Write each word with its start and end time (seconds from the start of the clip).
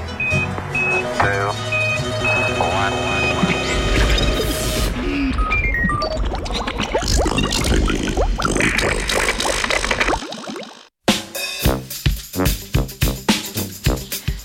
Three, 0.00 1.04
two, 1.18 1.52
one. 2.60 2.94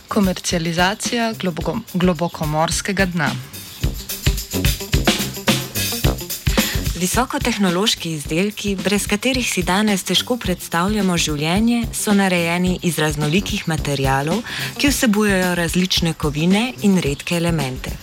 Komercializacija 0.07 1.33
globoko, 1.39 1.77
globokomorskega 1.93 3.05
dna. 3.05 3.29
Visokotehnološki 7.05 8.15
izdelki, 8.17 8.71
brez 8.81 9.03
katerih 9.05 9.45
si 9.45 9.61
danes 9.61 10.01
težko 10.07 10.39
predstavljamo 10.41 11.17
življenje, 11.21 11.83
so 11.93 12.15
narejeni 12.17 12.79
iz 12.89 12.97
raznolikih 12.97 13.67
materialov, 13.69 14.41
ki 14.81 14.89
vsebujejo 14.89 15.53
različne 15.61 16.15
kovine 16.17 16.65
in 16.89 16.97
redke 17.05 17.37
elemente. 17.37 17.93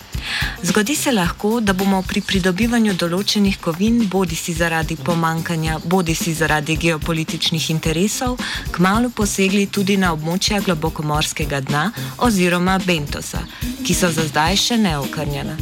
Zgodi 0.63 0.95
se 0.95 1.11
lahko, 1.11 1.59
da 1.59 1.73
bomo 1.73 2.01
pri 2.07 2.21
pridobivanju 2.21 2.93
določenih 2.99 3.57
kovin, 3.61 3.99
bodi 4.09 4.35
si 4.35 4.53
zaradi 4.53 4.95
pomankanja, 4.95 5.79
bodi 5.85 6.15
si 6.15 6.33
zaradi 6.33 6.77
geopolitičnih 6.77 7.69
interesov, 7.69 8.37
kmalo 8.71 9.09
posegli 9.09 9.67
tudi 9.67 9.97
na 9.97 10.13
območja 10.13 10.61
globokomorskega 10.63 11.59
dna 11.67 11.83
oziroma 12.17 12.79
bentosa, 12.85 13.43
ki 13.83 13.93
so 13.93 14.11
za 14.11 14.27
zdaj 14.29 14.59
še 14.65 14.79
neokrnjena. 14.79 15.57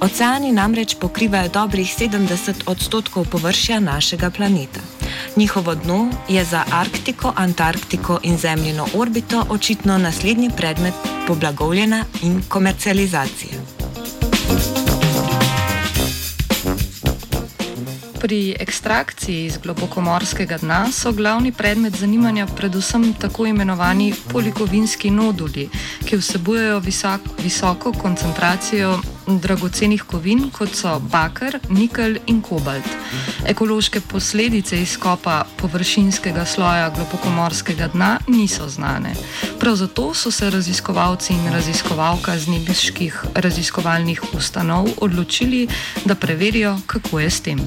Oceani 0.00 0.52
namreč 0.52 0.96
pokrivajo 1.00 1.48
dobrih 1.52 1.88
70 1.88 2.66
odstotkov 2.66 3.28
površja 3.32 3.80
našega 3.80 4.30
planeta. 4.30 4.80
Njihovo 5.36 5.74
dno 5.74 6.10
je 6.28 6.44
za 6.44 6.64
Arktiko, 6.72 7.32
Antarktiko 7.36 8.18
in 8.22 8.38
Zemljino 8.38 8.88
orbito 8.94 9.44
očitno 9.48 9.98
naslednji 9.98 10.50
predmet 10.56 10.94
poblagovljena 11.26 12.04
in 12.22 12.42
komercializacije. 12.48 13.75
Pri 18.26 18.56
ekstrakciji 18.58 19.44
iz 19.46 19.56
globokomorskega 19.62 20.56
dna 20.58 20.90
so 20.92 21.12
glavni 21.12 21.52
predmet 21.52 21.94
zanimanja 21.94 22.46
predvsem 22.46 23.12
tako 23.14 23.46
imenovani 23.46 24.14
polikovinski 24.32 25.10
noduli, 25.10 25.68
ki 26.08 26.16
vsebujejo 26.18 26.80
visok, 26.82 27.20
visoko 27.38 27.92
koncentracijo 27.92 28.96
dragocenih 29.26 30.02
kovin, 30.02 30.50
kot 30.50 30.74
so 30.74 30.98
bakar, 31.12 31.60
nikelj 31.68 32.18
in 32.26 32.40
kobalt. 32.42 32.88
Ekološke 33.46 34.00
posledice 34.00 34.80
izkopa 34.82 35.44
površinskega 35.56 36.44
sloja 36.44 36.90
globokomorskega 36.96 37.88
dna 37.94 38.18
niso 38.26 38.68
znane. 38.68 39.14
Prav 39.60 39.76
zato 39.76 40.14
so 40.14 40.30
se 40.30 40.50
raziskovalci 40.50 41.32
in 41.32 41.52
raziskovalka 41.52 42.38
z 42.38 42.48
nebeških 42.48 43.24
raziskovalnih 43.34 44.34
ustanov 44.34 44.88
odločili, 44.98 45.68
da 46.04 46.14
preverijo, 46.14 46.78
kako 46.86 47.20
je 47.20 47.30
s 47.30 47.40
tem. 47.40 47.62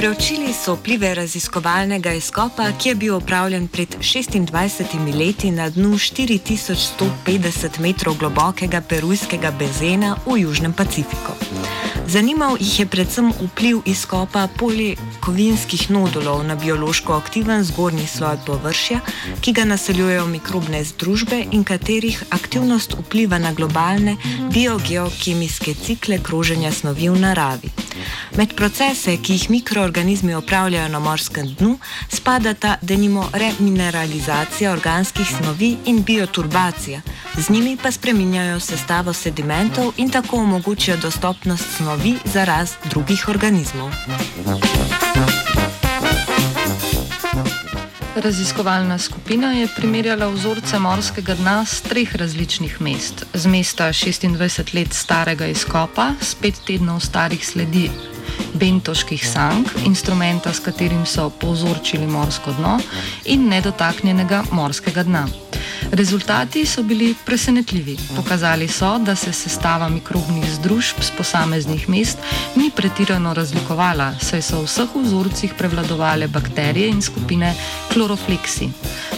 Preučili 0.00 0.52
so 0.52 0.74
vplive 0.74 1.14
raziskovalnega 1.14 2.12
izkopa, 2.12 2.70
ki 2.72 2.88
je 2.88 2.94
bil 2.94 3.14
opravljen 3.14 3.66
pred 3.68 3.96
26 4.00 5.18
leti 5.18 5.50
na 5.50 5.68
dnu 5.70 5.88
4150 5.88 7.80
metrov 7.80 8.16
globokega 8.18 8.80
perujskega 8.80 9.50
bezena 9.50 10.16
v 10.26 10.38
Južnem 10.40 10.72
Pacifiku. 10.72 11.36
Zanimal 12.06 12.56
jih 12.60 12.80
je 12.80 12.86
predvsem 12.86 13.28
vpliv 13.42 13.82
izkopa 13.84 14.48
polikovinskih 14.58 15.90
nodulov 15.90 16.46
na 16.46 16.56
biološko 16.56 17.12
aktiven 17.12 17.64
zgornji 17.64 18.06
sloj 18.06 18.38
površja, 18.46 19.00
ki 19.40 19.52
ga 19.52 19.64
naseljujejo 19.64 20.26
mikrobne 20.26 20.84
združbe 20.84 21.44
in 21.52 21.64
katerih 21.64 22.24
aktivnost 22.30 22.96
vpliva 22.96 23.38
na 23.38 23.52
globalne 23.52 24.16
biogeokemijske 24.52 25.74
cikle 25.74 26.22
kroženja 26.22 26.72
snovi 26.72 27.08
v 27.08 27.20
naravi. 27.20 27.68
Med 28.36 28.54
procese, 28.54 29.16
ki 29.16 29.32
jih 29.32 29.50
mikroorganizmi 29.50 30.34
opravljajo 30.34 30.88
na 30.88 30.98
morskem 30.98 31.54
dnu, 31.58 31.78
spadata 32.08 32.76
denimo 32.82 33.28
remineralizacija 33.32 34.72
organskih 34.72 35.26
snovi 35.38 35.76
in 35.84 36.02
bioturbacija. 36.02 37.00
Z 37.38 37.50
njimi 37.50 37.76
pa 37.82 37.90
spreminjajo 37.90 38.60
sestavo 38.60 39.12
sedimentov 39.12 39.92
in 39.96 40.10
tako 40.10 40.36
omogočajo 40.36 40.96
dostopnost 40.96 41.64
snovi 41.76 42.16
za 42.24 42.44
rast 42.44 42.78
drugih 42.90 43.28
organizmov. 43.28 43.90
Raziskovalna 48.20 48.98
skupina 48.98 49.52
je 49.52 49.68
primerjala 49.76 50.26
vzorce 50.28 50.78
morskega 50.78 51.34
dna 51.34 51.64
z 51.64 51.80
treh 51.80 52.16
različnih 52.16 52.80
mest. 52.80 53.24
Z 53.34 53.46
mesta 53.46 53.88
26 53.88 54.74
let 54.74 54.92
starega 54.92 55.46
izkopa, 55.46 56.12
s 56.20 56.34
pet 56.34 56.60
tednov 56.66 57.00
starih 57.00 57.46
sledi 57.46 57.88
bentoških 58.54 59.26
sank, 59.26 59.68
instrumenta, 59.86 60.52
s 60.52 60.60
katerim 60.60 61.06
so 61.06 61.30
povzročili 61.30 62.06
morsko 62.06 62.52
dno, 62.58 62.78
in 63.24 63.48
nedotaknjenega 63.48 64.44
morskega 64.52 65.02
dna. 65.02 65.26
Rezultati 65.92 66.66
so 66.66 66.82
bili 66.82 67.14
presenetljivi. 67.26 67.96
Pokazali 68.16 68.68
so, 68.68 68.98
da 68.98 69.16
se 69.16 69.32
sestava 69.32 69.88
mikrobnih 69.88 70.44
združb 70.54 71.00
z 71.00 71.10
posameznih 71.16 71.88
mest 71.88 72.18
ni 72.56 72.70
pretirano 72.76 73.34
razlikovala, 73.34 74.12
saj 74.22 74.42
so 74.42 74.60
v 74.60 74.68
vseh 74.68 74.94
vzorcih 74.94 75.54
prevladovale 75.58 76.28
bakterije 76.28 76.88
in 76.88 77.02
skupine 77.02 77.54
klorofleksi. 77.92 78.70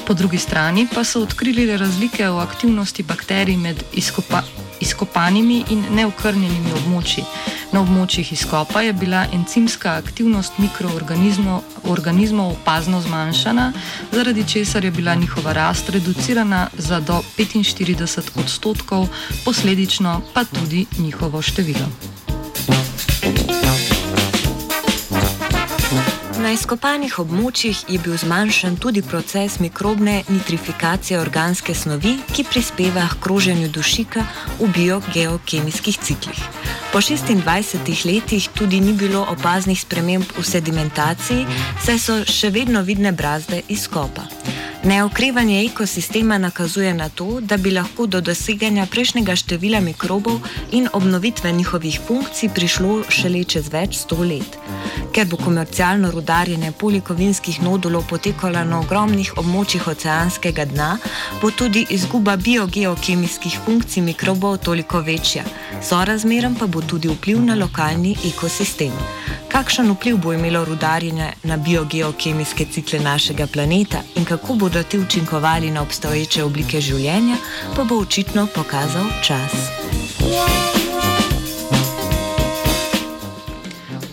Po 0.07 0.15
drugi 0.15 0.39
strani 0.39 0.87
pa 0.95 1.05
so 1.05 1.23
odkrili 1.23 1.77
razlike 1.77 2.29
v 2.29 2.39
aktivnosti 2.39 3.03
bakterij 3.03 3.57
med 3.57 3.83
izkopa, 3.93 4.43
izkopanimi 4.81 5.65
in 5.71 5.85
neokrnjenimi 5.95 6.73
območji. 6.73 7.25
Na 7.73 7.81
območjih 7.81 8.33
izkopa 8.33 8.83
je 8.83 8.93
bila 8.93 9.27
encimska 9.33 9.95
aktivnost 9.97 10.59
mikroorganizmov 10.59 12.51
opazno 12.53 13.01
zmanjšana, 13.01 13.73
zaradi 14.13 14.45
česar 14.49 14.85
je 14.85 14.91
bila 14.91 15.15
njihova 15.15 15.53
rast 15.53 15.89
reducirana 15.89 16.69
za 16.79 17.01
do 17.01 17.23
45 17.39 18.39
odstotkov, 18.41 19.09
posledično 19.45 20.21
pa 20.35 20.45
tudi 20.45 20.87
njihovo 20.99 21.43
število. 21.43 22.12
Na 26.73 26.77
izkopanih 26.77 27.19
območjih 27.21 27.81
je 27.93 27.99
bil 28.01 28.15
zmanjšan 28.17 28.79
tudi 28.81 29.03
proces 29.05 29.59
mikrobne 29.61 30.23
nitrifikacije 30.29 31.19
organske 31.21 31.75
snovi, 31.77 32.15
ki 32.33 32.47
prispeva 32.49 33.05
k 33.11 33.19
kroženju 33.27 33.69
dušika 33.69 34.25
v 34.57 34.71
biogeokemijskih 34.79 35.99
ciklih. 36.01 36.41
Po 36.93 37.05
26 37.05 38.07
letih 38.09 38.49
tudi 38.57 38.81
ni 38.81 38.97
bilo 38.97 39.21
opaznih 39.37 39.81
sprememb 39.81 40.33
v 40.33 40.47
sedimentaciji, 40.49 41.45
saj 41.85 42.01
so 42.01 42.21
še 42.25 42.49
vedno 42.49 42.81
vidne 42.81 43.13
brazde 43.13 43.61
izkopa. 43.69 44.25
Neokrevanje 44.85 45.65
ekosistema 45.65 46.39
nakazuje 46.39 46.95
na 46.95 47.09
to, 47.09 47.41
da 47.41 47.57
bi 47.57 47.71
lahko 47.71 48.07
do 48.07 48.21
doseganja 48.21 48.87
prejšnjega 48.91 49.37
števila 49.37 49.81
mikrobov 49.81 50.41
in 50.73 50.89
obnovitve 50.93 51.53
njihovih 51.53 52.01
funkcij 52.07 52.49
prišlo 52.55 53.05
šele 53.09 53.45
čez 53.45 53.69
več 53.73 53.97
sto 53.97 54.19
let. 54.19 54.59
Ker 55.13 55.29
bo 55.31 55.37
komercialno 55.37 56.11
rudarjenje 56.11 56.73
polikovinskih 56.81 57.63
nodulov 57.63 58.09
potekalo 58.11 58.65
na 58.65 58.81
ogromnih 58.81 59.31
območjih 59.37 59.87
oceanskega 59.87 60.65
dna, 60.65 60.91
bo 61.43 61.51
tudi 61.51 61.87
izguba 61.91 62.37
biogeokemijskih 62.37 63.61
funkcij 63.65 64.03
mikrobov 64.03 64.59
toliko 64.67 65.01
večja, 65.01 65.45
sorazmeren 65.83 66.59
pa 66.59 66.67
bo 66.67 66.83
tudi 66.83 67.09
vpliv 67.09 67.39
na 67.45 67.55
lokalni 67.55 68.17
ekosistem. 68.35 68.99
Kakšen 69.53 69.91
vpliv 69.93 70.17
bo 70.17 70.33
imelo 70.33 70.65
rudarjenje 70.65 71.27
na 71.43 71.57
biogeokemijske 71.57 72.65
cikle 72.73 73.01
našega 73.01 73.47
planeta 73.47 74.01
in 74.17 74.25
kako 74.25 74.55
bodo 74.55 74.83
ti 74.83 74.99
učinkovali 74.99 75.71
na 75.71 75.83
obstoječe 75.83 76.45
oblike 76.45 76.81
življenja, 76.81 77.37
pa 77.77 77.85
bo 77.85 77.99
očitno 78.01 78.47
pokazal 78.55 79.05
čas. 79.23 79.53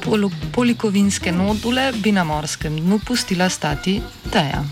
Pol 0.03 0.29
polikovinske 0.51 1.31
nodule 1.31 1.91
bi 2.03 2.11
na 2.11 2.23
morskem 2.23 2.75
dnu 2.79 2.99
pustila 2.99 3.49
stati 3.49 4.01
teja. 4.31 4.63